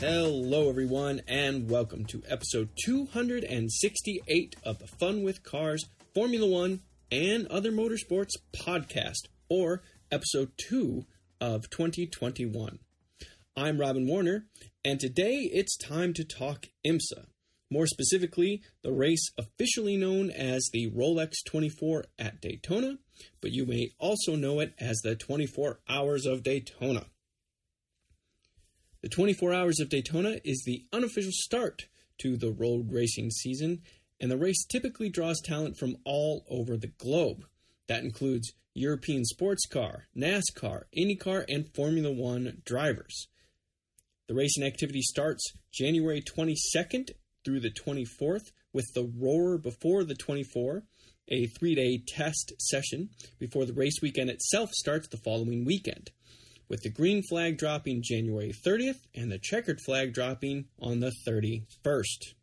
[0.00, 7.48] Hello, everyone, and welcome to episode 268 of the Fun with Cars Formula One and
[7.48, 11.04] Other Motorsports podcast, or episode 2
[11.40, 12.78] of 2021.
[13.56, 14.46] I'm Robin Warner,
[14.84, 17.26] and today it's time to talk IMSA.
[17.68, 22.98] More specifically, the race officially known as the Rolex 24 at Daytona,
[23.40, 27.06] but you may also know it as the 24 Hours of Daytona.
[29.00, 31.86] The 24 Hours of Daytona is the unofficial start
[32.18, 33.82] to the road racing season,
[34.18, 37.46] and the race typically draws talent from all over the globe.
[37.86, 43.28] That includes European sports car, NASCAR, IndyCar, and Formula One drivers.
[44.26, 47.12] The racing activity starts January 22nd
[47.44, 50.82] through the 24th with the Roar before the 24,
[51.28, 56.10] a three day test session before the race weekend itself starts the following weekend
[56.68, 62.34] with the green flag dropping January 30th and the checkered flag dropping on the 31st.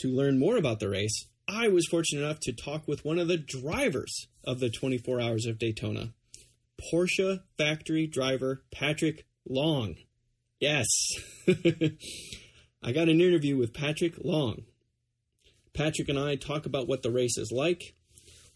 [0.00, 3.28] To learn more about the race, I was fortunate enough to talk with one of
[3.28, 6.12] the drivers of the 24 Hours of Daytona,
[6.92, 9.94] Porsche factory driver Patrick Long.
[10.60, 10.86] Yes,
[12.82, 14.62] I got an interview with Patrick Long.
[15.72, 17.94] Patrick and I talk about what the race is like,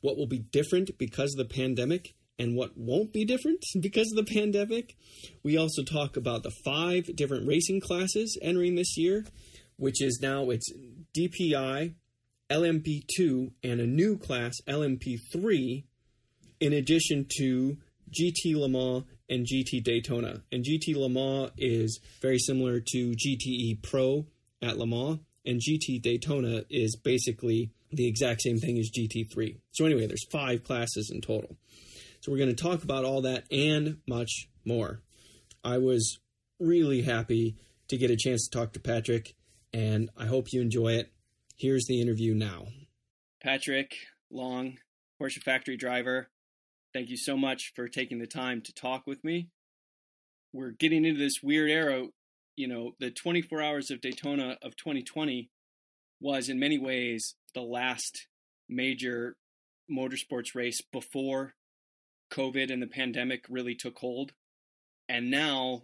[0.01, 4.25] what will be different because of the pandemic, and what won't be different because of
[4.25, 4.97] the pandemic.
[5.45, 9.27] We also talk about the five different racing classes entering this year,
[9.77, 10.73] which is now it's
[11.17, 11.95] DPI,
[12.51, 15.85] LMP2, and a new class, LMP3,
[16.61, 17.77] in addition to
[18.11, 20.43] GT Le Mans and GT Daytona.
[20.51, 24.27] And GT Le Mans is very similar to GTE Pro
[24.63, 29.57] at Le Mans, and GT Daytona is basically the exact same thing as GT3.
[29.73, 31.57] So anyway, there's five classes in total.
[32.21, 35.01] So we're going to talk about all that and much more.
[35.65, 36.19] I was
[36.59, 37.57] really happy
[37.89, 39.35] to get a chance to talk to Patrick,
[39.73, 41.11] and I hope you enjoy it.
[41.57, 42.67] Here's the interview now.
[43.43, 43.97] Patrick
[44.31, 44.77] Long,
[45.21, 46.29] Porsche factory driver,
[46.93, 49.49] thank you so much for taking the time to talk with me.
[50.53, 52.05] We're getting into this weird era.
[52.55, 55.49] You know, the 24 hours of Daytona of 2020
[56.21, 58.27] was in many ways the last
[58.69, 59.37] major
[59.91, 61.55] motorsports race before
[62.31, 64.33] COVID and the pandemic really took hold.
[65.09, 65.83] And now,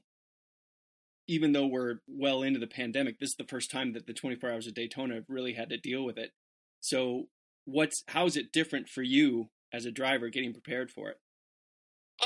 [1.26, 4.50] even though we're well into the pandemic, this is the first time that the 24
[4.50, 6.32] hours of Daytona really had to deal with it.
[6.80, 7.28] So,
[7.64, 11.18] what's how is it different for you as a driver getting prepared for it?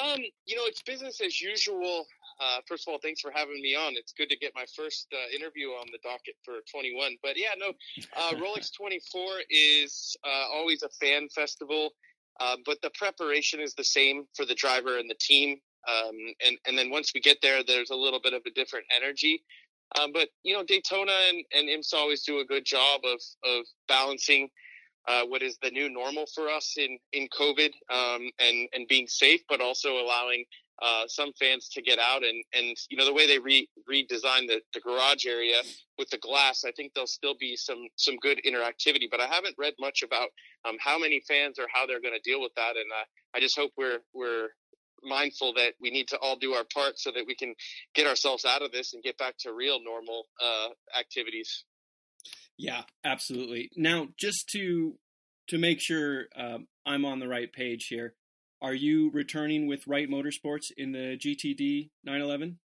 [0.00, 2.06] Um, you know, it's business as usual.
[2.40, 3.94] Uh, first of all, thanks for having me on.
[3.96, 7.16] It's good to get my first uh, interview on the docket for 21.
[7.22, 7.72] But yeah, no,
[8.16, 11.90] uh, Rolex 24 is uh, always a fan festival.
[12.38, 15.58] Uh, but the preparation is the same for the driver and the team.
[15.88, 18.86] Um, and, and then once we get there, there's a little bit of a different
[18.94, 19.42] energy.
[19.98, 23.64] Um, but, you know, Daytona and, and IMSA always do a good job of, of
[23.88, 24.48] balancing
[25.08, 29.06] uh, what is the new normal for us in, in COVID um, and, and being
[29.08, 30.44] safe, but also allowing
[30.82, 34.46] uh, some fans to get out and, and you know the way they re, redesigned
[34.46, 35.60] the, the garage area
[35.98, 39.54] with the glass i think there'll still be some some good interactivity but i haven't
[39.58, 40.28] read much about
[40.68, 43.04] um, how many fans or how they're going to deal with that and uh,
[43.34, 44.48] i just hope we're we're
[45.02, 47.54] mindful that we need to all do our part so that we can
[47.94, 50.68] get ourselves out of this and get back to real normal uh,
[50.98, 51.64] activities.
[52.58, 53.70] Yeah absolutely.
[53.76, 54.98] Now just to
[55.48, 58.14] to make sure um, i'm on the right page here
[58.62, 62.58] are you returning with Wright Motorsports in the GTD 911?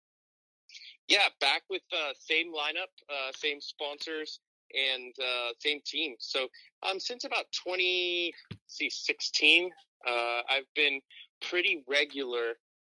[1.08, 4.40] Yeah, back with uh, same lineup, uh, same sponsors,
[4.74, 6.16] and uh, same team.
[6.18, 6.48] So
[6.88, 9.70] um, since about 2016,
[10.06, 11.00] uh, I've been
[11.40, 12.54] pretty regular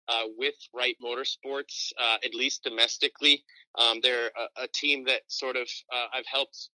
[0.09, 3.43] uh, with Wright Motorsports, uh, at least domestically.
[3.78, 5.69] Um, they're a, a, team that sort of
[6.12, 6.71] I've helped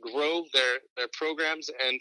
[0.00, 2.00] grow their their programs and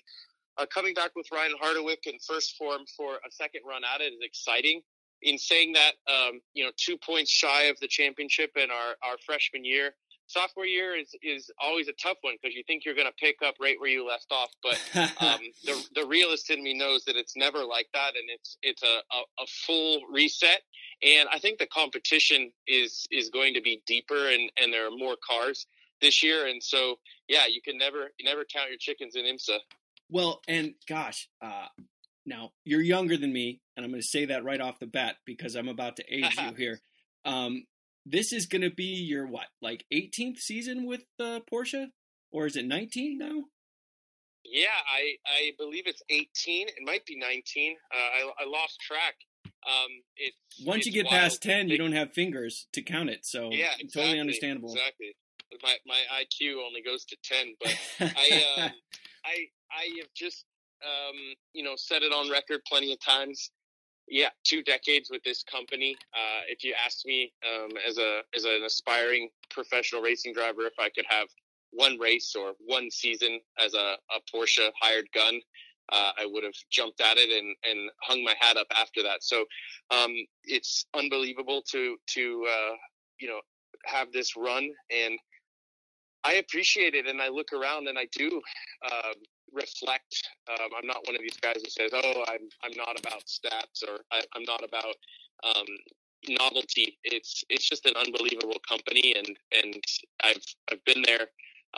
[0.58, 4.14] uh, coming back with Ryan Hardwick in first form for a second run at it
[4.14, 4.82] is exciting.
[5.22, 9.18] In saying that, um, you know, two points shy of the championship in our, our
[9.26, 9.96] freshman year.
[10.28, 13.38] Sophomore year is, is always a tough one because you think you're going to pick
[13.46, 14.50] up right where you left off.
[14.62, 14.80] But
[15.22, 18.84] um, the, the realist in me knows that it's never like that, and it's it's
[18.84, 20.62] a, a, a full reset.
[21.04, 24.96] And I think the competition is is going to be deeper, and, and there are
[24.96, 25.68] more cars
[26.02, 26.48] this year.
[26.48, 26.96] And so,
[27.28, 29.60] yeah, you can never you never count your chickens in IMSA.
[30.10, 31.68] Well, and gosh, uh,
[32.26, 35.16] now you're younger than me, and I'm going to say that right off the bat
[35.26, 36.80] because I'm about to age you here.
[37.24, 37.66] Um,
[38.06, 41.88] this is going to be your what, like 18th season with uh, Porsche,
[42.32, 43.46] or is it 19 now?
[44.44, 46.68] Yeah, I I believe it's 18.
[46.68, 47.76] It might be 19.
[47.92, 49.16] Uh, I, I lost track.
[49.66, 51.20] um, it once you get wild.
[51.20, 53.26] past ten, you don't have fingers to count it.
[53.26, 54.72] So yeah, exactly, totally understandable.
[54.72, 55.16] Exactly.
[55.64, 58.72] My my IQ only goes to ten, but I um,
[59.26, 60.46] I I have just
[60.84, 61.16] um,
[61.54, 63.52] you know said it on record plenty of times.
[64.08, 65.96] Yeah, two decades with this company.
[66.14, 70.74] Uh, if you asked me um, as a as an aspiring professional racing driver if
[70.80, 71.28] I could have
[71.72, 73.78] one race or one season as a,
[74.16, 75.42] a Porsche hired gun,
[75.92, 79.24] uh, I would have jumped at it and, and hung my hat up after that.
[79.24, 79.46] So
[79.92, 80.14] um,
[80.44, 82.76] it's unbelievable to to uh,
[83.20, 83.40] you know
[83.86, 85.20] have this run, and
[86.26, 87.08] I appreciate it.
[87.08, 88.42] And I look around and I do
[88.84, 89.14] uh,
[89.54, 90.28] reflect.
[90.50, 93.88] Um, I'm not one of these guys who says, "Oh, I'm I'm not about stats"
[93.88, 94.96] or I, am not about
[95.44, 95.66] um,
[96.28, 96.98] novelty.
[97.04, 99.84] It's it's just an unbelievable company, and and
[100.24, 101.28] I've I've been there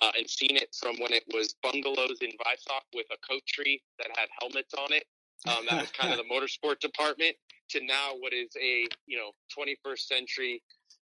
[0.01, 3.81] uh, and seen it from when it was bungalows in Weissach with a coat tree
[3.99, 5.05] that had helmets on it.
[5.47, 7.35] Um, that was kind of the motorsport department
[7.69, 10.61] to now what is a you know 21st century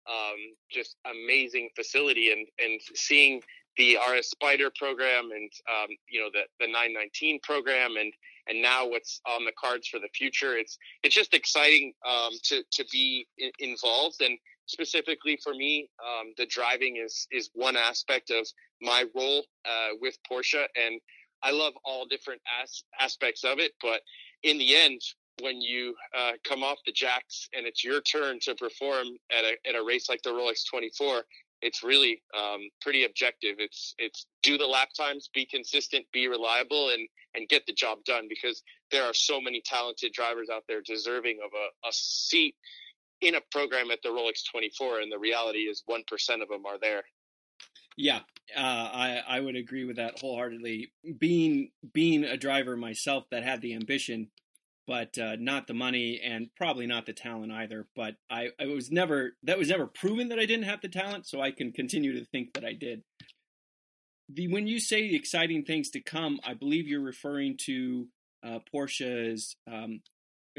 [0.09, 0.37] um,
[0.71, 3.41] just amazing facility and and seeing
[3.77, 8.11] the RS Spider program and um, you know the the 919 program and
[8.47, 10.57] and now what's on the cards for the future.
[10.57, 14.37] It's it's just exciting um, to to be in, involved and
[14.69, 18.47] specifically for me, um, the driving is is one aspect of
[18.81, 21.01] my role uh, with Porsche, and
[21.43, 23.71] I love all different as- aspects of it.
[23.81, 24.01] But
[24.43, 25.01] in the end,
[25.41, 29.55] when you uh, come off the jacks and it's your turn to perform at a
[29.67, 31.23] at a race like the Rolex 24,
[31.61, 33.55] it's really um, pretty objective.
[33.59, 38.03] It's it's do the lap times, be consistent, be reliable, and and get the job
[38.05, 42.55] done because there are so many talented drivers out there deserving of a, a seat
[43.21, 46.01] in a program at the Rolex 24, and the reality is 1%
[46.41, 47.03] of them are there.
[47.97, 48.19] Yeah,
[48.55, 50.93] uh, I I would agree with that wholeheartedly.
[51.17, 54.29] Being being a driver myself that had the ambition,
[54.89, 57.85] but uh, not the money and probably not the talent either.
[57.95, 61.27] But I, I was never that was never proven that I didn't have the talent,
[61.27, 63.03] so I can continue to think that I did.
[64.27, 68.07] The when you say exciting things to come, I believe you're referring to
[68.43, 70.01] uh, Porsche's um,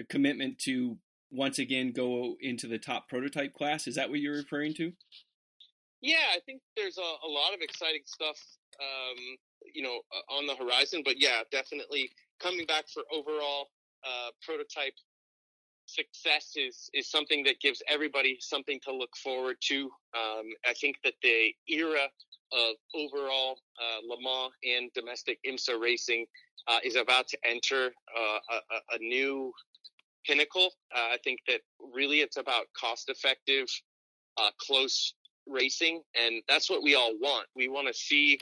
[0.09, 0.97] commitment to
[1.33, 3.89] once again go into the top prototype class.
[3.89, 4.93] Is that what you're referring to?
[6.03, 8.39] Yeah, I think there's a, a lot of exciting stuff,
[8.81, 9.19] um,
[9.75, 10.01] you know,
[10.31, 11.03] on the horizon.
[11.05, 12.11] But yeah, definitely
[12.41, 13.69] coming back for overall
[14.05, 14.95] uh, prototype
[15.87, 19.91] success is is something that gives everybody something to look forward to.
[20.15, 22.07] Um, I think that the era
[22.53, 26.27] of overall uh, Le Mans and domestic IMSA racing
[26.69, 27.87] uh, is about to enter
[28.19, 29.53] uh, a, a, new
[30.27, 30.71] pinnacle.
[30.95, 31.61] Uh, I think that
[31.95, 33.67] really it's about cost effective,
[34.37, 35.15] uh, close
[35.47, 37.47] racing, and that's what we all want.
[37.55, 38.39] We want to see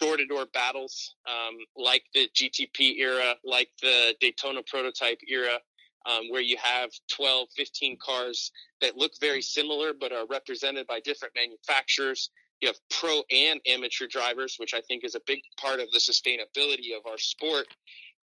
[0.00, 5.58] door to door battles um, like the GTP era, like the Daytona prototype era,
[6.06, 8.50] um, where you have 12, 15 cars
[8.80, 12.30] that look very similar but are represented by different manufacturers.
[12.60, 15.98] You have pro and amateur drivers, which I think is a big part of the
[15.98, 17.66] sustainability of our sport.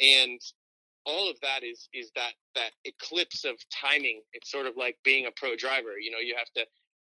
[0.00, 0.40] And
[1.06, 4.22] all of that is is that that eclipse of timing.
[4.32, 5.98] It's sort of like being a pro driver.
[6.00, 6.64] You know, you have to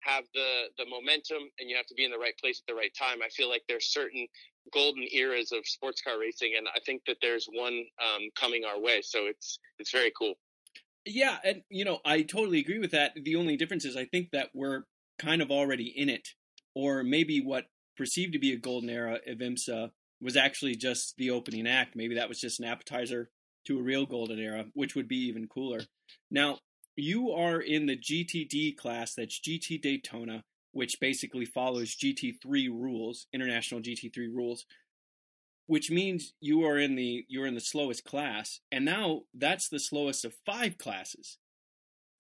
[0.05, 2.77] have the the momentum and you have to be in the right place at the
[2.77, 3.19] right time.
[3.25, 4.27] I feel like there's certain
[4.73, 8.81] golden eras of sports car racing, and I think that there's one um, coming our
[8.81, 9.01] way.
[9.03, 10.35] So it's it's very cool.
[11.05, 13.13] Yeah, and you know I totally agree with that.
[13.23, 14.83] The only difference is I think that we're
[15.19, 16.29] kind of already in it,
[16.75, 21.31] or maybe what perceived to be a golden era of IMSA was actually just the
[21.31, 21.95] opening act.
[21.95, 23.31] Maybe that was just an appetizer
[23.67, 25.81] to a real golden era, which would be even cooler.
[26.31, 26.59] Now,
[26.97, 33.81] you are in the GTD class, that's GT Daytona, which basically follows GT3 rules, international
[33.81, 34.67] GT3 rules,
[35.67, 39.81] which means you are in the you're in the slowest class, and now that's the
[39.81, 41.39] slowest of five classes.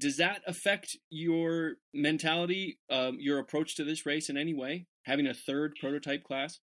[0.00, 4.86] Does that affect your mentality, um, your approach to this race in any way?
[5.04, 6.58] Having a third prototype class?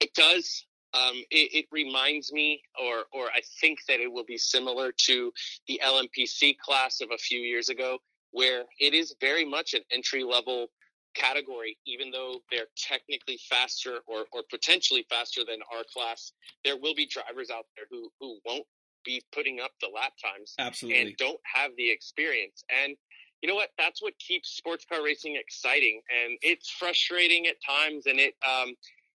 [0.00, 0.64] It does.
[0.94, 5.32] Um, it, it, reminds me, or or I think that it will be similar to
[5.66, 7.98] the LMPC class of a few years ago,
[8.30, 10.68] where it is very much an entry level
[11.14, 11.76] category.
[11.86, 16.32] Even though they're technically faster or or potentially faster than our class,
[16.64, 18.66] there will be drivers out there who who won't
[19.04, 22.64] be putting up the lap times, absolutely, and don't have the experience.
[22.82, 22.96] And
[23.42, 23.70] you know what?
[23.78, 28.74] That's what keeps sports car racing exciting, and it's frustrating at times, and it um,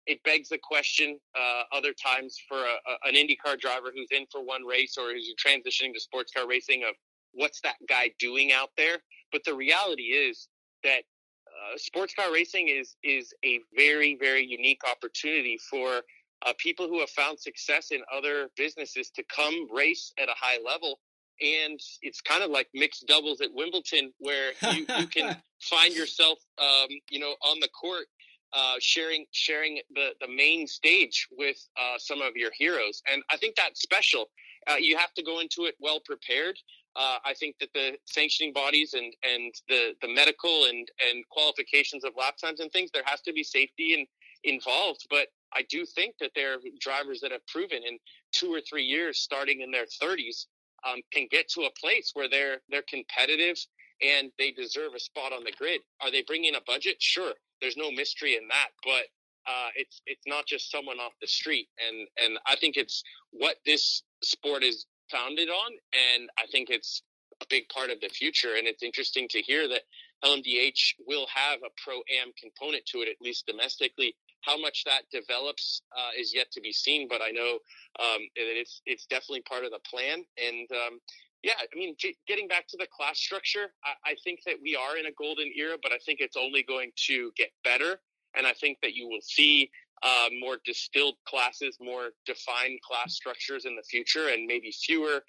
[0.09, 4.25] it begs the question uh, other times for a, a, an IndyCar driver who's in
[4.33, 6.95] for one race or who's transitioning to sports car racing of
[7.33, 8.97] what's that guy doing out there.
[9.31, 10.49] But the reality is
[10.83, 11.03] that
[11.47, 16.01] uh, sports car racing is is a very very unique opportunity for
[16.47, 20.59] uh, people who have found success in other businesses to come race at a high
[20.65, 21.01] level
[21.41, 26.39] and it's kind of like mixed doubles at Wimbledon, where you, you can find yourself,
[26.59, 28.07] um, you know, on the court,
[28.53, 33.37] uh, sharing sharing the the main stage with uh, some of your heroes, and I
[33.37, 34.27] think that's special.
[34.67, 36.59] Uh, you have to go into it well prepared.
[36.97, 42.05] Uh, I think that the sanctioning bodies and and the the medical and and qualifications
[42.05, 44.07] of lap times and things, there has to be safety and
[44.45, 47.99] involved, but I do think that there are drivers that have proven in
[48.33, 50.47] two or three years, starting in their 30s,
[50.87, 53.57] um, can get to a place where they're they're competitive
[54.03, 55.81] and they deserve a spot on the grid.
[56.01, 56.97] Are they bringing a budget?
[57.01, 59.07] Sure, there's no mystery in that, but
[59.47, 63.57] uh, it's it's not just someone off the street, and and I think it's what
[63.65, 67.03] this sport is founded on, and I think it's
[67.43, 68.55] a big part of the future.
[68.57, 69.83] And it's interesting to hear that
[70.25, 74.15] LMDH will have a pro am component to it, at least domestically.
[74.43, 77.59] How much that develops uh, is yet to be seen, but I know
[77.99, 80.25] um, it's it's definitely part of the plan.
[80.37, 81.01] And um,
[81.43, 81.95] yeah, I mean,
[82.27, 85.51] getting back to the class structure, I-, I think that we are in a golden
[85.57, 88.01] era, but I think it's only going to get better.
[88.37, 89.71] And I think that you will see
[90.03, 95.23] uh, more distilled classes, more defined class structures in the future, and maybe fewer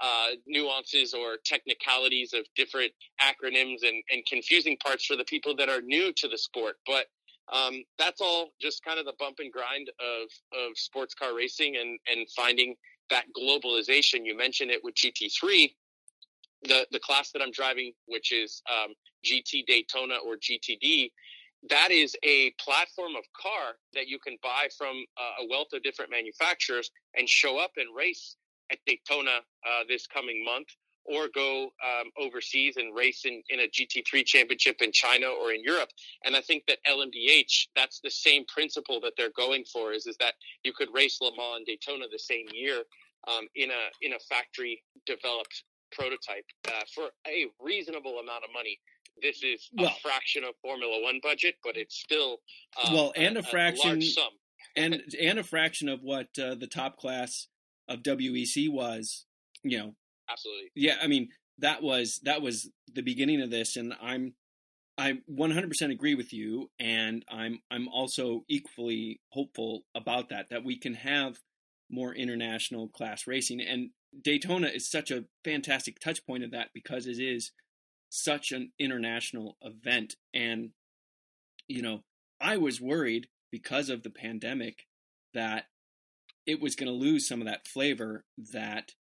[0.00, 5.68] uh, nuances or technicalities of different acronyms and, and confusing parts for the people that
[5.68, 6.76] are new to the sport.
[6.86, 7.06] But
[7.52, 11.76] um, that's all just kind of the bump and grind of, of sports car racing
[11.76, 12.74] and, and finding
[13.10, 14.24] that globalization.
[14.24, 15.72] You mentioned it with GT3.
[16.64, 18.94] The, the class that I'm driving, which is um,
[19.24, 21.10] GT Daytona or GTD,
[21.70, 25.82] that is a platform of car that you can buy from uh, a wealth of
[25.82, 28.36] different manufacturers and show up and race
[28.70, 30.68] at Daytona uh, this coming month
[31.04, 35.62] or go um, overseas and race in, in a GT3 championship in China or in
[35.62, 35.90] Europe.
[36.24, 40.16] And I think that LMDH, that's the same principle that they're going for is, is
[40.18, 40.34] that
[40.64, 42.82] you could race Le Mans and Daytona the same year
[43.28, 48.78] um, in a, in a factory developed prototype uh, for a reasonable amount of money.
[49.22, 52.38] This is well, a fraction of Formula One budget, but it's still
[52.82, 56.66] uh, well, and a, a fraction, a and and a fraction of what uh, the
[56.66, 57.46] top class
[57.88, 59.26] of WEC was,
[59.62, 59.94] you know,
[60.30, 60.70] absolutely.
[60.74, 61.28] Yeah, I mean
[61.58, 64.34] that was that was the beginning of this, and I'm
[64.96, 70.78] I 100% agree with you, and I'm I'm also equally hopeful about that that we
[70.78, 71.38] can have
[71.90, 73.90] more international class racing, and
[74.22, 77.52] Daytona is such a fantastic touch point of that because it is
[78.08, 80.70] such an international event, and
[81.68, 82.04] you know
[82.40, 84.86] I was worried because of the pandemic
[85.34, 85.66] that
[86.46, 88.92] it was going to lose some of that flavor that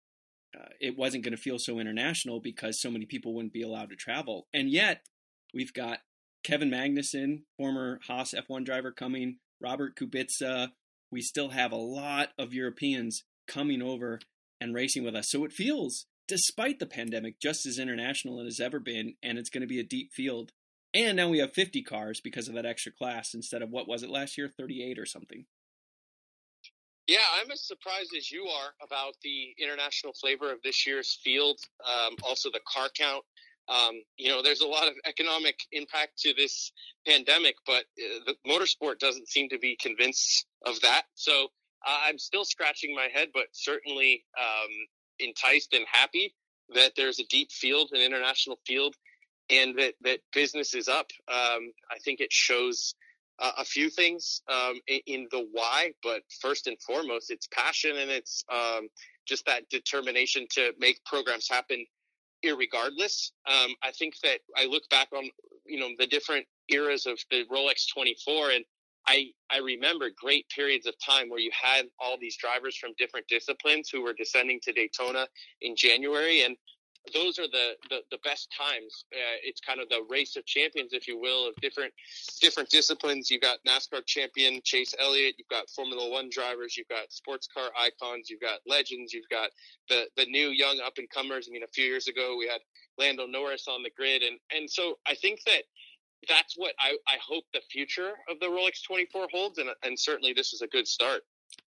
[0.57, 3.89] uh, it wasn't going to feel so international because so many people wouldn't be allowed
[3.89, 4.47] to travel.
[4.53, 5.05] And yet,
[5.53, 5.99] we've got
[6.43, 10.69] Kevin Magnussen, former Haas F1 driver, coming, Robert Kubica.
[11.11, 14.19] We still have a lot of Europeans coming over
[14.59, 15.29] and racing with us.
[15.29, 19.61] So it feels, despite the pandemic, just as international as ever been, and it's going
[19.61, 20.51] to be a deep field.
[20.93, 24.03] And now we have 50 cars because of that extra class instead of what was
[24.03, 25.45] it last year, 38 or something.
[27.07, 31.59] Yeah, I'm as surprised as you are about the international flavor of this year's field.
[31.85, 33.23] Um, also, the car count.
[33.67, 36.71] Um, you know, there's a lot of economic impact to this
[37.07, 41.03] pandemic, but uh, the motorsport doesn't seem to be convinced of that.
[41.15, 41.47] So
[41.85, 44.71] uh, I'm still scratching my head, but certainly um,
[45.19, 46.33] enticed and happy
[46.73, 48.95] that there's a deep field, an international field,
[49.49, 51.07] and that that business is up.
[51.27, 52.95] Um, I think it shows
[53.39, 57.97] uh, a few things um, in, in, the why, but first and foremost, it's passion
[57.97, 58.87] and it's um,
[59.27, 61.85] just that determination to make programs happen,
[62.45, 63.31] irregardless.
[63.47, 65.29] Um, I think that I look back on
[65.65, 68.65] you know the different eras of the Rolex 24, and
[69.07, 73.27] I I remember great periods of time where you had all these drivers from different
[73.27, 75.27] disciplines who were descending to Daytona
[75.61, 76.55] in January, and
[77.13, 79.05] those are the, the, the best times.
[79.13, 81.93] Uh, it's kind of the race of champions, if you will, of different
[82.39, 83.29] different disciplines.
[83.29, 85.35] You've got NASCAR champion Chase Elliott.
[85.37, 86.77] You've got Formula One drivers.
[86.77, 88.29] You've got sports car icons.
[88.29, 89.13] You've got legends.
[89.13, 89.49] You've got
[89.89, 91.47] the the new young up and comers.
[91.49, 92.61] I mean, a few years ago we had
[92.97, 95.63] Lando Norris on the grid, and and so I think that
[96.29, 100.33] that's what I, I hope the future of the Rolex 24 holds, and and certainly
[100.33, 101.21] this is a good start.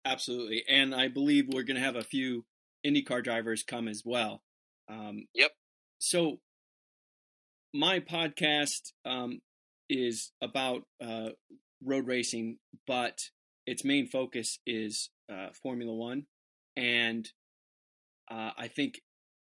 [0.06, 2.46] Absolutely, and I believe we're going to have a few
[2.86, 4.44] IndyCar drivers come as well.
[4.90, 5.52] Um, yep.
[6.00, 6.40] So
[7.74, 9.42] my podcast um,
[9.90, 11.30] is about uh,
[11.84, 13.20] road racing, but
[13.66, 16.26] its main focus is uh, Formula One,
[16.76, 17.28] and
[18.30, 19.02] uh, I think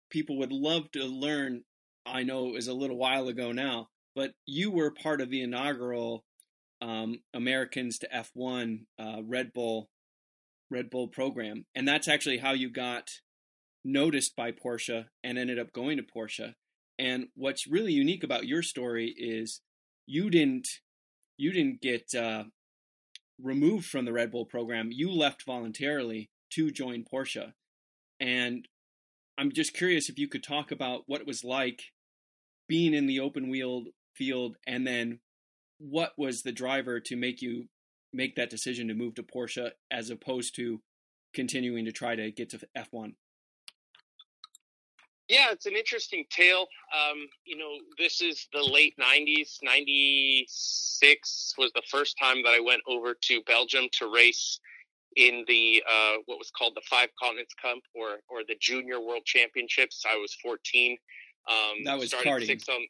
[0.10, 1.64] people would love to learn.
[2.06, 5.42] I know it was a little while ago now, but you were part of the
[5.42, 6.26] inaugural
[6.82, 9.90] um, Americans to F1 uh, Red Bull
[10.72, 13.10] Red Bull program, and that's actually how you got
[13.84, 16.54] noticed by Porsche and ended up going to Porsche.
[16.98, 19.62] And what's really unique about your story is
[20.06, 20.68] you didn't
[21.38, 22.44] you didn't get uh,
[23.42, 24.90] removed from the Red Bull program.
[24.92, 27.54] You left voluntarily to join Porsche.
[28.20, 28.68] And
[29.38, 31.84] I'm just curious if you could talk about what it was like
[32.68, 35.20] being in the open wheeled field and then
[35.78, 37.70] what was the driver to make you
[38.12, 40.82] make that decision to move to Porsche as opposed to
[41.34, 43.14] continuing to try to get to F1?
[45.30, 46.66] Yeah, it's an interesting tale.
[46.92, 49.60] Um, you know, this is the late 90s.
[49.62, 54.60] 96 was the first time that I went over to Belgium to race
[55.16, 59.24] in the uh, what was called the Five Continents Cup or or the Junior World
[59.26, 60.04] Championships.
[60.10, 60.98] I was 14.
[61.48, 62.46] Um, that was started karting.
[62.48, 62.82] sixth on.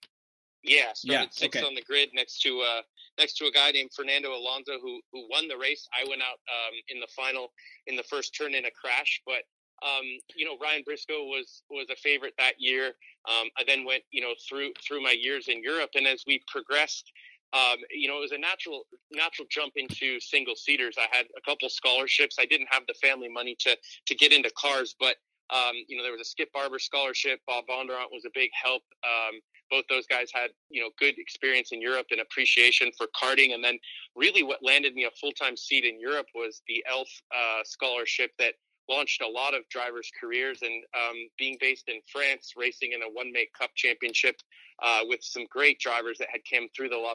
[0.63, 1.67] Yeah, started yeah, sixth okay.
[1.67, 2.81] on the grid next to uh,
[3.17, 5.87] next to a guy named Fernando Alonso who who won the race.
[5.93, 7.51] I went out um, in the final
[7.87, 9.43] in the first turn in a crash, but
[9.83, 10.05] um,
[10.35, 12.87] you know, Ryan Briscoe was was a favorite that year.
[13.27, 16.41] Um, I then went, you know, through through my years in Europe, and as we
[16.47, 17.11] progressed,
[17.53, 20.95] um, you know, it was a natural natural jump into single seaters.
[20.97, 22.37] I had a couple scholarships.
[22.39, 25.15] I didn't have the family money to to get into cars, but
[25.49, 27.39] um, you know, there was a Skip Barber scholarship.
[27.47, 28.83] Bob Bondurant was a big help.
[29.03, 29.39] Um,
[29.71, 33.53] both those guys had, you know, good experience in Europe and appreciation for karting.
[33.53, 33.77] And then
[34.15, 38.53] really what landed me a full-time seat in Europe was the ELF uh, scholarship that
[38.89, 43.05] launched a lot of drivers' careers and um, being based in France, racing in a
[43.05, 44.35] one make cup championship
[44.83, 47.13] uh, with some great drivers that had come through the La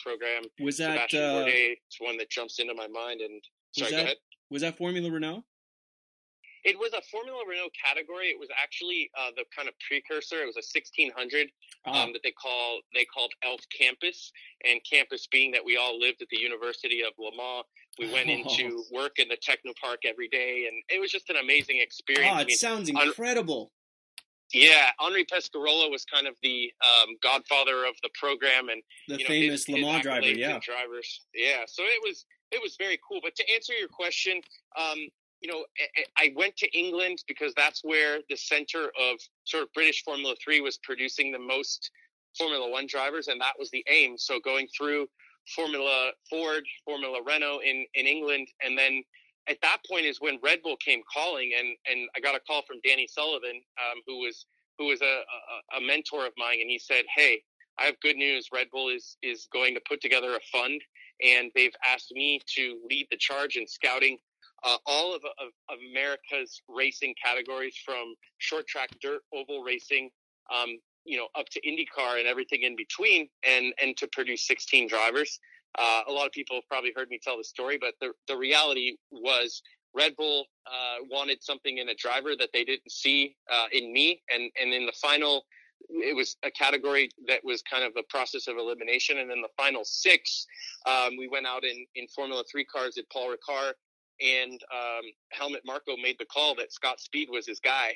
[0.00, 0.42] program.
[0.60, 3.20] Was that Sebastian uh, Bourdais, one that jumps into my mind?
[3.20, 4.16] And sorry, that, go ahead.
[4.50, 5.44] Was that Formula Renault?
[6.64, 8.26] It was a Formula Renault category.
[8.26, 10.42] It was actually uh, the kind of precursor.
[10.42, 11.50] It was a 1600
[11.86, 12.02] ah.
[12.02, 14.30] um, that they call they called Elf Campus,
[14.64, 17.64] and campus being that we all lived at the University of Le Mans.
[17.98, 18.32] We went oh.
[18.38, 22.30] into work in the Techno Park every day, and it was just an amazing experience.
[22.32, 23.72] Oh, it I mean, sounds incredible.
[24.52, 29.24] yeah, Henri Pescarolo was kind of the um, godfather of the program, and the you
[29.24, 30.26] know, famous his, Le Mans driver.
[30.26, 31.22] Yeah, drivers.
[31.34, 33.18] Yeah, so it was it was very cool.
[33.20, 34.40] But to answer your question,
[34.78, 35.08] um,
[35.42, 35.64] you know,
[36.16, 40.60] I went to England because that's where the center of sort of British Formula Three
[40.60, 41.90] was producing the most
[42.38, 44.16] Formula One drivers, and that was the aim.
[44.16, 45.08] So going through
[45.54, 49.02] Formula Ford, Formula Renault in, in England, and then
[49.48, 52.62] at that point is when Red Bull came calling, and, and I got a call
[52.62, 54.46] from Danny Sullivan, um, who was
[54.78, 55.04] who was a,
[55.74, 57.42] a, a mentor of mine, and he said, "Hey,
[57.78, 58.48] I have good news.
[58.52, 60.80] Red Bull is is going to put together a fund,
[61.20, 64.18] and they've asked me to lead the charge in scouting
[64.64, 70.10] uh, all of, of, America's racing categories from short track dirt oval racing,
[70.54, 74.88] um, you know, up to IndyCar and everything in between and, and to produce 16
[74.88, 75.40] drivers.
[75.78, 78.36] Uh, a lot of people have probably heard me tell the story, but the, the
[78.36, 79.62] reality was
[79.94, 84.22] Red Bull uh, wanted something in a driver that they didn't see uh, in me.
[84.32, 85.44] And, and in the final,
[85.88, 89.18] it was a category that was kind of a process of elimination.
[89.18, 90.46] And in the final six,
[90.86, 93.72] um, we went out in, in Formula Three cars at Paul Ricard
[94.22, 97.94] and um, Helmut Marko made the call that Scott Speed was his guy.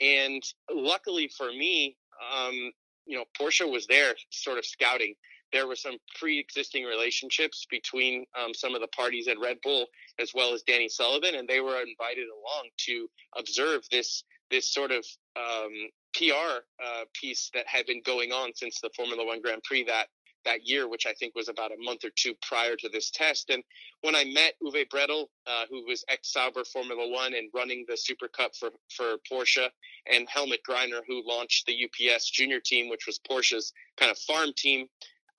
[0.00, 1.96] And luckily for me,
[2.34, 2.72] um,
[3.06, 5.14] you know, Porsche was there, sort of scouting.
[5.52, 9.86] There were some pre-existing relationships between um, some of the parties at Red Bull,
[10.20, 14.90] as well as Danny Sullivan, and they were invited along to observe this this sort
[14.90, 15.04] of
[15.36, 15.72] um,
[16.14, 20.06] PR uh, piece that had been going on since the Formula One Grand Prix that
[20.48, 23.50] that year, which I think was about a month or two prior to this test.
[23.50, 23.62] And
[24.00, 27.96] when I met Uwe Bredl, uh, who was ex Sauber Formula One and running the
[27.96, 29.68] Super Cup for, for Porsche,
[30.10, 34.50] and Helmut Greiner, who launched the UPS junior team, which was Porsche's kind of farm
[34.56, 34.86] team,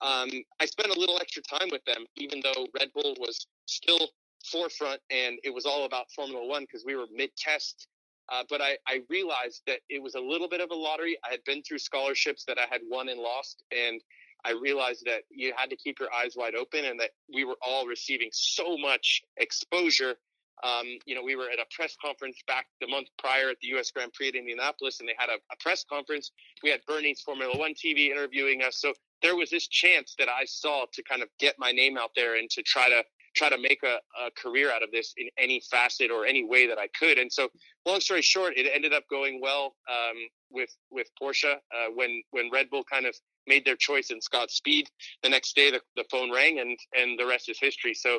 [0.00, 4.10] um, I spent a little extra time with them, even though Red Bull was still
[4.50, 7.86] forefront and it was all about Formula One because we were mid test.
[8.32, 11.18] Uh, but I, I realized that it was a little bit of a lottery.
[11.26, 14.00] I had been through scholarships that I had won and lost, and
[14.44, 17.56] I realized that you had to keep your eyes wide open and that we were
[17.62, 20.16] all receiving so much exposure.
[20.62, 23.68] Um, you know, we were at a press conference back the month prior at the
[23.68, 23.90] U.S.
[23.90, 26.32] Grand Prix at Indianapolis, and they had a, a press conference.
[26.62, 30.44] We had Bernie's Formula One TV interviewing us, so there was this chance that I
[30.44, 33.02] saw to kind of get my name out there and to try to
[33.36, 36.66] try to make a, a career out of this in any facet or any way
[36.66, 37.18] that I could.
[37.18, 37.48] And so,
[37.86, 40.16] long story short, it ended up going well um,
[40.50, 43.14] with with Porsche uh, when when Red Bull kind of
[43.52, 44.84] made their choice in Scott Speed.
[45.24, 47.94] The next day, the, the phone rang, and and the rest is history.
[48.04, 48.10] So,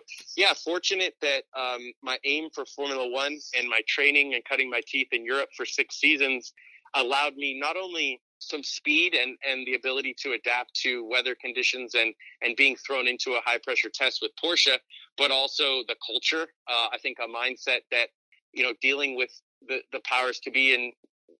[0.41, 4.81] yeah, fortunate that um, my aim for Formula One and my training and cutting my
[4.91, 6.53] teeth in Europe for six seasons
[7.01, 8.07] allowed me not only
[8.39, 12.13] some speed and, and the ability to adapt to weather conditions and,
[12.43, 14.77] and being thrown into a high pressure test with Porsche,
[15.17, 16.47] but also the culture.
[16.67, 18.07] Uh, I think a mindset that,
[18.51, 19.31] you know, dealing with
[19.69, 20.91] the, the powers to be in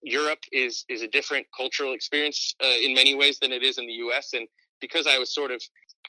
[0.04, 3.86] Europe is is a different cultural experience uh, in many ways than it is in
[3.86, 4.34] the U.S.
[4.34, 4.48] And
[4.80, 5.62] because I was sort of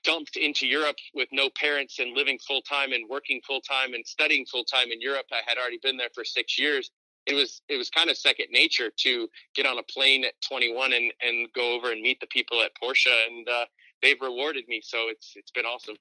[0.05, 4.05] dumped into Europe with no parents and living full time and working full time and
[4.07, 6.91] studying full time in Europe, I had already been there for six years.
[7.27, 10.93] It was it was kind of second nature to get on a plane at 21
[10.93, 13.65] and and go over and meet the people at Porsche, and uh,
[14.03, 14.81] they've rewarded me.
[14.83, 15.97] So it's it's been awesome.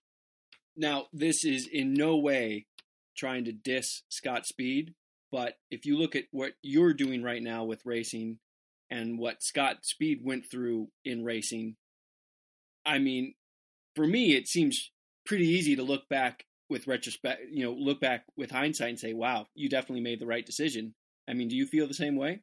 [0.76, 2.66] Now, this is in no way
[3.18, 4.94] trying to diss Scott Speed,
[5.32, 8.40] but if you look at what you're doing right now with racing
[8.90, 11.76] and what Scott Speed went through in racing,
[12.86, 13.36] I mean,
[13.96, 14.92] for me, it seems
[15.26, 19.14] pretty easy to look back with retrospect, you know, look back with hindsight and say,
[19.14, 20.94] wow, you definitely made the right decision.
[21.28, 22.42] I mean, do you feel the same way?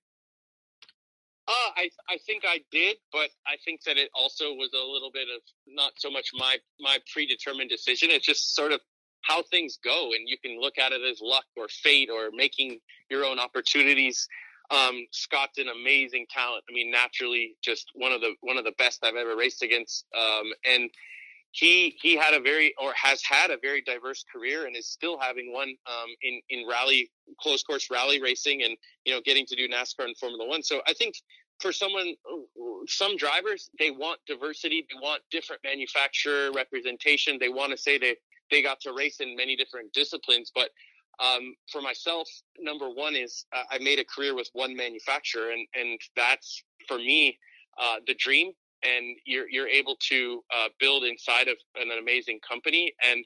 [1.49, 5.11] Uh, I I think I did, but I think that it also was a little
[5.11, 8.11] bit of not so much my my predetermined decision.
[8.11, 8.81] It's just sort of
[9.29, 12.79] how things go, and you can look at it as luck or fate or making
[13.11, 14.27] your own opportunities.
[14.71, 16.65] Um, Scott's an amazing talent.
[16.69, 20.07] I mean, naturally, just one of the one of the best I've ever raced against.
[20.17, 20.91] Um, and
[21.53, 25.19] he he had a very or has had a very diverse career and is still
[25.19, 27.11] having one um, in in rally
[27.41, 30.63] close course rally racing and you know getting to do NASCAR and Formula One.
[30.63, 31.15] So I think
[31.61, 32.15] for someone
[32.87, 38.17] some drivers they want diversity, they want different manufacturer representation, they want to say that
[38.51, 40.71] they got to race in many different disciplines, but
[41.21, 42.29] um, for myself,
[42.61, 46.99] number one is uh, I made a career with one manufacturer, and and that's for
[46.99, 47.39] me
[47.81, 52.93] uh, the dream and you're you're able to uh, build inside of an amazing company.
[53.05, 53.25] And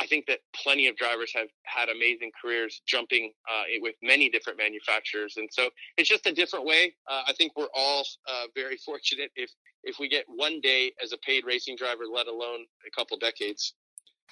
[0.00, 4.58] I think that plenty of drivers have had amazing careers jumping uh, with many different
[4.58, 6.94] manufacturers, and so it's just a different way.
[7.10, 9.50] Uh, I think we're all uh, very fortunate if
[9.82, 13.74] if we get one day as a paid racing driver, let alone a couple decades.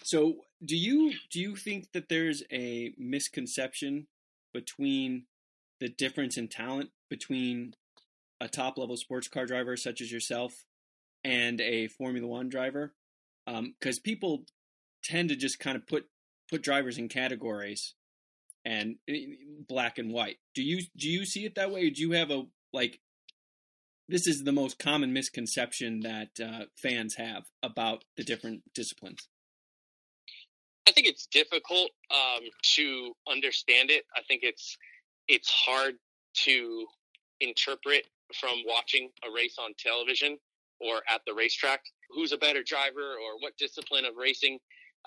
[0.02, 4.06] So, do you do you think that there's a misconception
[4.52, 5.24] between
[5.80, 7.74] the difference in talent between
[8.40, 10.64] a top level sports car driver such as yourself
[11.24, 12.94] and a Formula One driver,
[13.46, 14.44] because um, people
[15.02, 16.06] tend to just kind of put
[16.48, 17.94] put drivers in categories
[18.64, 19.26] and eh,
[19.68, 20.36] black and white.
[20.54, 21.90] Do you do you see it that way?
[21.90, 23.00] do you have a like?
[24.08, 29.28] This is the most common misconception that uh, fans have about the different disciplines.
[30.88, 32.44] I think it's difficult um,
[32.76, 34.04] to understand it.
[34.16, 34.76] I think it's
[35.28, 35.94] it's hard
[36.44, 36.86] to
[37.40, 38.04] interpret
[38.40, 40.38] from watching a race on television
[40.80, 41.80] or at the racetrack.
[42.10, 44.58] Who's a better driver or what discipline of racing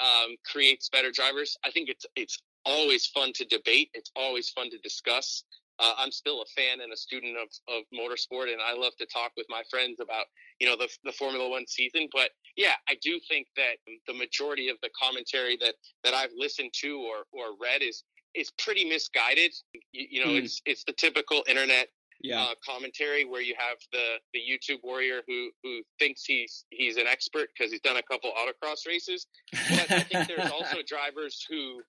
[0.02, 1.58] um, creates better drivers?
[1.64, 3.90] I think it's it's always fun to debate.
[3.94, 5.44] It's always fun to discuss.
[5.80, 9.06] Uh, I'm still a fan and a student of, of motorsport, and I love to
[9.06, 10.26] talk with my friends about
[10.60, 12.08] you know the the Formula One season.
[12.12, 16.72] But yeah, I do think that the majority of the commentary that that I've listened
[16.82, 18.04] to or or read is
[18.36, 19.52] is pretty misguided.
[19.94, 20.44] You, you know, mm.
[20.44, 21.88] it's it's the typical internet
[22.22, 22.42] yeah.
[22.42, 27.08] uh, commentary where you have the the YouTube warrior who who thinks he's he's an
[27.08, 29.28] expert because he's done a couple autocross races.
[29.52, 31.82] But I think there's also drivers who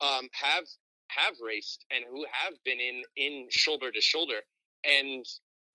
[0.00, 0.64] um, have
[1.08, 4.40] have raced and who have been in in shoulder to shoulder,
[4.84, 5.24] and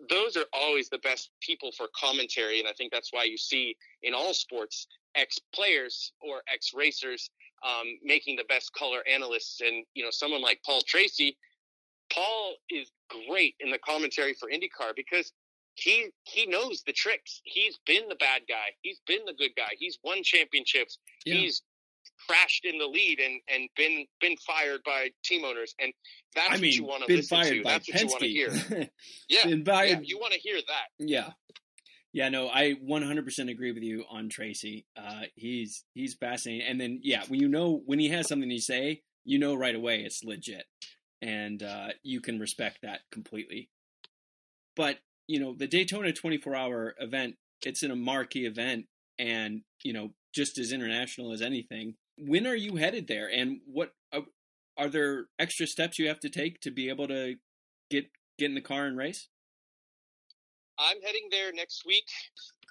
[0.10, 2.60] those are always the best people for commentary.
[2.60, 7.30] And I think that's why you see in all sports ex players or ex racers
[7.64, 9.62] um, making the best color analysts.
[9.62, 11.38] And you know, someone like Paul Tracy
[12.14, 12.92] Paul is
[13.28, 15.32] great in the commentary for IndyCar because
[15.76, 17.42] he he knows the tricks.
[17.44, 18.76] He's been the bad guy.
[18.82, 19.72] He's been the good guy.
[19.78, 21.00] He's won championships.
[21.26, 21.36] Yeah.
[21.36, 21.62] He's
[22.28, 25.74] crashed in the lead and and been been fired by team owners.
[25.80, 25.94] And
[26.36, 27.64] that's I mean, what you want to listen to.
[27.64, 28.30] That's what Penske.
[28.34, 28.90] you want to hear.
[29.30, 30.88] yeah, yeah, you want to hear that.
[31.00, 31.32] Yeah.
[32.16, 34.86] Yeah, no, I 100% agree with you on Tracy.
[34.96, 38.60] Uh, he's he's fascinating, and then yeah, when you know when he has something to
[38.60, 40.66] say, you know right away it's legit
[41.24, 43.70] and uh, you can respect that completely.
[44.76, 48.86] But you know, the Daytona 24 hour event, it's in a marquee event,
[49.18, 51.96] and you know, just as international as anything.
[52.18, 54.22] When are you headed there, and what uh,
[54.78, 57.36] are there extra steps you have to take to be able to
[57.90, 58.06] get
[58.38, 59.28] get in the car and race?
[60.80, 62.06] I'm heading there next week.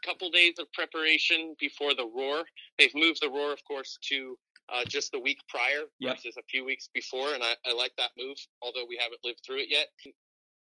[0.03, 2.43] A couple days of preparation before the Roar.
[2.79, 4.37] They've moved the Roar, of course, to
[4.73, 6.17] uh, just the week prior yep.
[6.17, 8.37] versus a few weeks before, and I, I like that move.
[8.61, 9.89] Although we haven't lived through it yet.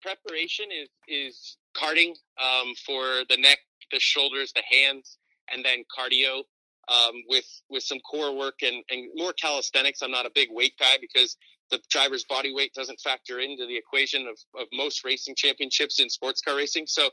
[0.02, 3.58] Preparation is is karting um, for the neck,
[3.92, 5.18] the shoulders, the hands,
[5.52, 6.42] and then cardio
[6.90, 10.03] um, with with some core work and, and more calisthenics.
[10.03, 11.37] I'm not a big weight guy because
[11.70, 16.11] the driver's body weight doesn't factor into the equation of, of most racing championships in
[16.11, 16.87] sports car racing.
[16.88, 17.11] So,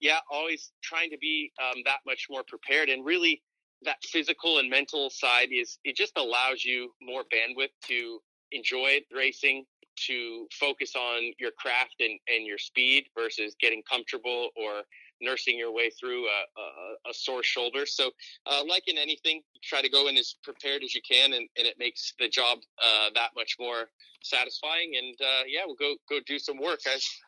[0.00, 3.42] yeah, always trying to be um, that much more prepared and really
[3.82, 8.20] that physical and mental side is it just allows you more bandwidth to
[8.52, 9.64] enjoy racing,
[10.06, 14.82] to focus on your craft and, and your speed versus getting comfortable or
[15.20, 17.86] nursing your way through a, a, a sore shoulder.
[17.86, 18.10] So,
[18.46, 21.66] uh, like in anything, try to go in as prepared as you can, and, and
[21.66, 23.88] it makes the job uh, that much more
[24.22, 24.92] satisfying.
[24.96, 26.80] And uh, yeah, we'll go go do some work.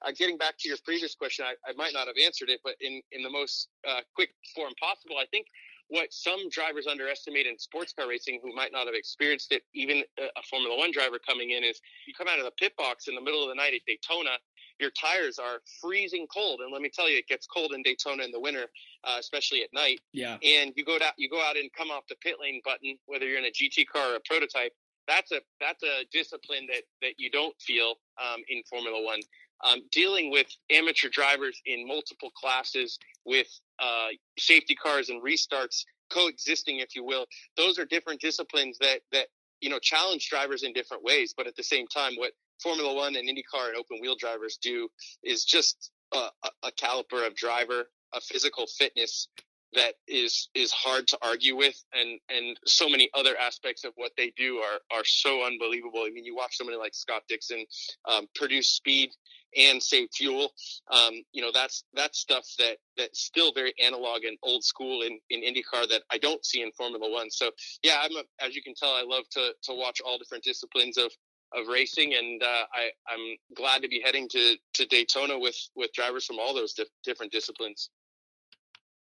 [0.03, 2.75] I, getting back to your previous question, I, I, might not have answered it, but
[2.81, 5.47] in in the most uh, quick form possible, I think
[5.89, 10.03] what some drivers underestimate in sports car racing who might not have experienced it, even
[10.19, 13.15] a Formula One driver coming in, is you come out of the pit box in
[13.15, 14.37] the middle of the night at Daytona
[14.79, 16.61] your tires are freezing cold.
[16.61, 18.67] And let me tell you, it gets cold in Daytona in the winter,
[19.05, 20.01] uh, especially at night.
[20.13, 20.39] Yeah.
[20.43, 23.27] And you go out, you go out and come off the pit lane button, whether
[23.27, 24.73] you're in a GT car or a prototype.
[25.07, 29.21] That's a that's a discipline that that you don't feel um, in Formula One.
[29.65, 33.49] Um, dealing with amateur drivers in multiple classes with
[33.81, 39.27] uh, safety cars and restarts coexisting, if you will, those are different disciplines that that
[39.61, 41.35] you know challenge drivers in different ways.
[41.37, 44.89] But at the same time, what Formula One and IndyCar and open wheel drivers do
[45.23, 46.29] is just a,
[46.63, 49.29] a caliper of driver, a physical fitness
[49.75, 51.77] that is is hard to argue with.
[51.93, 56.01] And and so many other aspects of what they do are are so unbelievable.
[56.07, 57.65] I mean you watch somebody like scott dixon
[58.07, 59.11] um, produce speed
[59.57, 60.53] and save fuel.
[60.91, 65.19] Um, you know that's that's stuff that that's still very analog and old school in
[65.31, 67.31] in indycar that i don't see in formula one.
[67.31, 67.51] So
[67.83, 70.97] yeah i'm a, as you can tell i love to to watch all different disciplines
[70.97, 71.11] of
[71.55, 75.93] of racing, and uh, I, I'm glad to be heading to, to Daytona with with
[75.93, 77.91] drivers from all those different disciplines.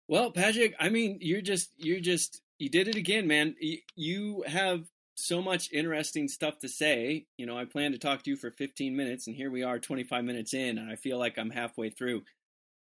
[0.08, 3.54] Well, Patrick, I mean, you're just you're just you did it again, man.
[3.94, 4.84] You have
[5.14, 7.26] so much interesting stuff to say.
[7.36, 9.78] You know, I plan to talk to you for 15 minutes, and here we are,
[9.78, 12.22] 25 minutes in, and I feel like I'm halfway through.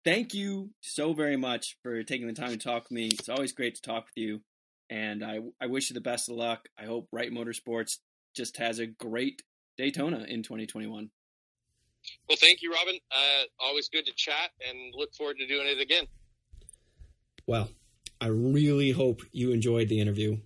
[0.06, 3.08] Thank you so very much for taking the time to talk with me.
[3.08, 4.42] It's always great to talk with you,
[4.90, 6.70] and I I wish you the best of luck.
[6.78, 7.98] I hope Wright Motorsports
[8.40, 9.44] just has a great
[9.78, 11.10] Daytona in 2021.
[12.30, 12.98] Well, thank you, Robin.
[13.12, 16.06] Uh, always good to chat and look forward to doing it again.
[17.46, 17.70] Well,
[18.22, 20.38] I really hope you enjoyed the interview.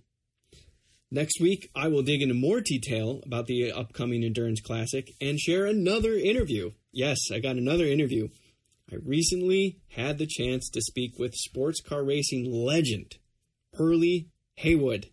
[1.12, 5.66] Next week, I will dig into more detail about the upcoming Endurance Classic and share
[5.66, 6.72] another interview.
[6.90, 8.30] Yes, I got another interview.
[8.92, 13.18] I recently had the chance to speak with sports car racing legend
[13.74, 15.10] Hurley Haywood.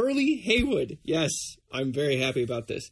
[0.00, 0.96] Hurley Haywood.
[1.04, 1.30] Yes,
[1.70, 2.90] I'm very happy about this.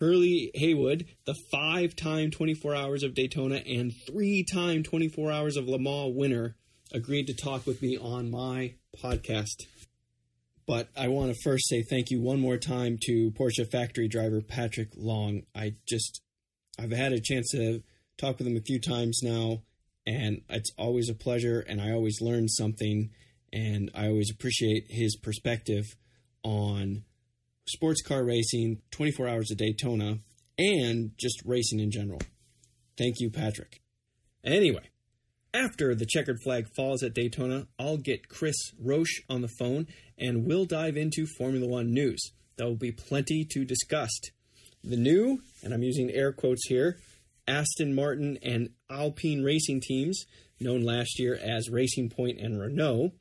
[0.00, 5.68] Hurley Haywood, the five time 24 Hours of Daytona and three time 24 Hours of
[5.68, 6.56] Le Mans winner,
[6.90, 9.66] agreed to talk with me on my podcast.
[10.66, 14.40] But I want to first say thank you one more time to Porsche factory driver
[14.40, 15.42] Patrick Long.
[15.54, 16.22] I just,
[16.78, 17.82] I've had a chance to
[18.16, 19.64] talk with him a few times now,
[20.06, 23.10] and it's always a pleasure, and I always learn something,
[23.52, 25.94] and I always appreciate his perspective
[26.44, 27.04] on
[27.66, 30.18] sports car racing, 24 hours of Daytona,
[30.58, 32.20] and just racing in general.
[32.98, 33.80] Thank you, Patrick.
[34.44, 34.90] Anyway,
[35.54, 39.86] after the checkered flag falls at Daytona, I'll get Chris Roche on the phone
[40.18, 42.32] and we'll dive into Formula One news.
[42.56, 44.10] There will be plenty to discuss.
[44.84, 46.98] The new, and I'm using air quotes here,
[47.46, 50.24] Aston Martin and Alpine racing teams,
[50.60, 53.12] known last year as Racing Point and Renault,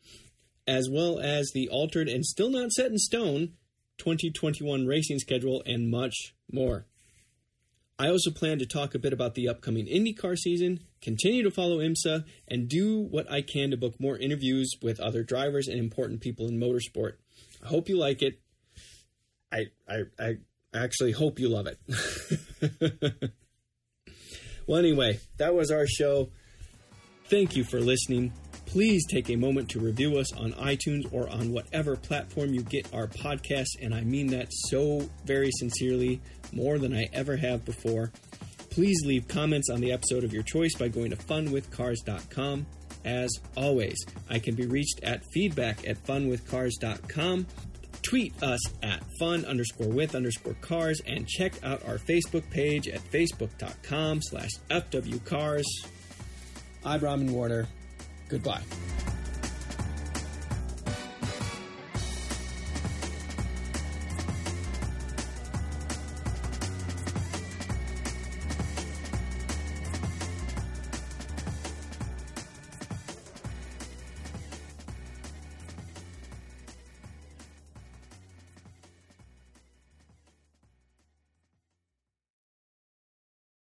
[0.72, 3.52] as well as the altered and still not set in stone
[3.98, 6.86] 2021 racing schedule and much more.
[8.00, 11.80] I also plan to talk a bit about the upcoming IndyCar season, continue to follow
[11.80, 16.22] IMSA, and do what I can to book more interviews with other drivers and important
[16.22, 17.16] people in motorsport.
[17.62, 18.40] I hope you like it.
[19.52, 20.38] I I, I
[20.74, 23.12] actually hope you love it.
[24.68, 26.30] well, anyway, that was our show.
[27.26, 28.32] Thank you for listening
[28.72, 32.88] please take a moment to review us on iTunes or on whatever platform you get
[32.94, 33.68] our podcast.
[33.82, 36.22] And I mean that so very sincerely,
[36.54, 38.14] more than I ever have before.
[38.70, 42.66] Please leave comments on the episode of your choice by going to funwithcars.com.
[43.04, 43.98] As always,
[44.30, 47.48] I can be reached at feedback at funwithcars.com.
[48.04, 53.02] Tweet us at fun underscore with underscore cars and check out our Facebook page at
[53.12, 55.66] facebook.com slash FWCars.
[56.86, 57.68] I'm Robin Warner.
[58.32, 58.62] Goodbye.